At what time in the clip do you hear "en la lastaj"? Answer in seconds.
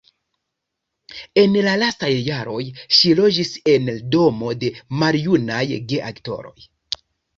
1.41-2.09